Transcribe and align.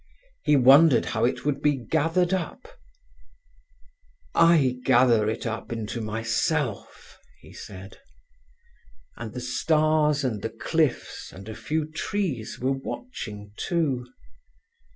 He 0.41 0.55
wondered 0.55 1.05
how 1.05 1.25
it 1.25 1.45
would 1.45 1.61
be 1.61 1.75
gathered 1.75 2.33
up. 2.33 2.67
"I 4.33 4.79
gather 4.83 5.29
it 5.29 5.45
up 5.45 5.71
into 5.71 6.01
myself," 6.01 7.19
he 7.39 7.53
said. 7.53 7.99
And 9.15 9.35
the 9.35 9.39
stars 9.41 10.23
and 10.23 10.41
the 10.41 10.49
cliffs 10.49 11.31
and 11.31 11.47
a 11.47 11.53
few 11.53 11.85
trees 11.87 12.57
were 12.57 12.71
watching, 12.71 13.51
too. 13.57 14.07